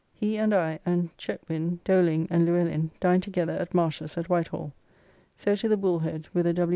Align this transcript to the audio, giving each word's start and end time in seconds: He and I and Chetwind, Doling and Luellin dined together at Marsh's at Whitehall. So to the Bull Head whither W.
He 0.15 0.35
and 0.35 0.51
I 0.51 0.79
and 0.83 1.15
Chetwind, 1.15 1.83
Doling 1.83 2.25
and 2.31 2.47
Luellin 2.47 2.89
dined 2.99 3.21
together 3.21 3.53
at 3.53 3.75
Marsh's 3.75 4.17
at 4.17 4.29
Whitehall. 4.29 4.73
So 5.37 5.53
to 5.55 5.69
the 5.69 5.77
Bull 5.77 5.99
Head 5.99 6.25
whither 6.33 6.53
W. 6.53 6.69